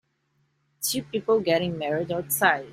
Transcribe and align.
Two 0.81 1.03
people 1.03 1.39
getting 1.41 1.77
married 1.77 2.11
outside. 2.11 2.69